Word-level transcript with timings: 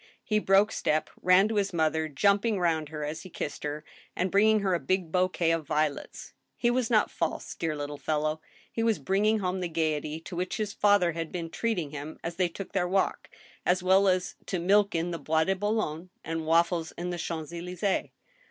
He 0.23 0.39
broke 0.39 0.71
step, 0.71 1.11
ran 1.21 1.47
to 1.47 1.57
his 1.57 1.73
mother, 1.73 2.07
jumping 2.07 2.57
round 2.59 2.89
her 2.89 3.05
as 3.05 3.21
he 3.21 3.29
kissed 3.29 3.61
her, 3.61 3.85
and 4.15 4.31
bringing 4.31 4.61
her 4.61 4.73
a 4.73 4.79
big 4.79 5.11
bouquet 5.11 5.51
of 5.51 5.67
violets. 5.67 6.33
He 6.57 6.71
was 6.71 6.89
not 6.89 7.11
false, 7.11 7.53
dear 7.53 7.75
little 7.75 7.99
fellow! 7.99 8.41
He 8.71 8.81
was 8.81 8.97
bringing 8.97 9.37
home 9.41 9.59
the 9.59 9.67
gayety 9.69 10.19
to 10.21 10.35
which 10.35 10.57
his 10.57 10.73
father 10.73 11.11
had 11.11 11.31
been 11.31 11.51
treating 11.51 11.91
him 11.91 12.17
as 12.23 12.37
they 12.37 12.49
took 12.49 12.71
their 12.71 12.87
walk, 12.87 13.29
as 13.63 13.83
well 13.83 14.07
as 14.07 14.33
to 14.47 14.57
milk 14.57 14.95
in 14.95 15.11
the 15.11 15.19
Bois 15.19 15.43
de 15.43 15.55
Boulogne, 15.55 16.09
and 16.23 16.47
waffles 16.47 16.91
in 16.93 17.11
the 17.11 17.19
Champs 17.19 17.51
Elys6es. 17.53 18.09